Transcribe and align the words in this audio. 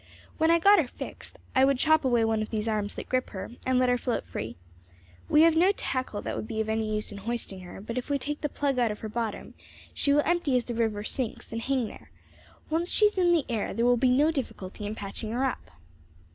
When 0.39 0.49
I 0.49 0.57
got 0.57 0.79
her 0.79 0.87
fixed, 0.87 1.37
I 1.55 1.63
would 1.63 1.77
chop 1.77 2.03
away 2.03 2.25
one 2.25 2.41
of 2.41 2.49
these 2.49 2.67
arms 2.67 2.95
that 2.95 3.07
grip 3.07 3.29
her, 3.29 3.51
and 3.67 3.77
let 3.77 3.87
her 3.87 3.99
float 3.99 4.25
free. 4.25 4.55
We 5.29 5.43
have 5.43 5.55
no 5.55 5.71
tackle 5.71 6.23
that 6.23 6.35
would 6.35 6.47
be 6.47 6.59
of 6.59 6.69
any 6.69 6.91
use 6.95 7.11
in 7.11 7.19
hoisting 7.19 7.59
her, 7.59 7.79
but 7.79 7.99
if 7.99 8.09
we 8.09 8.17
take 8.17 8.41
the 8.41 8.49
plug 8.49 8.79
out 8.79 8.89
of 8.89 9.01
her 9.01 9.09
bottom, 9.09 9.53
she 9.93 10.11
will 10.11 10.23
empty 10.25 10.55
as 10.55 10.65
the 10.65 10.73
river 10.73 11.03
sinks, 11.03 11.51
and 11.51 11.61
hang 11.61 11.85
there. 11.87 12.09
Once 12.67 12.89
she 12.89 13.05
is 13.05 13.15
in 13.15 13.31
the 13.31 13.45
air 13.47 13.75
there 13.75 13.85
will 13.85 13.95
be 13.95 14.09
no 14.09 14.31
difficulty 14.31 14.87
in 14.87 14.95
patching 14.95 15.31
her 15.33 15.45
up." 15.45 15.69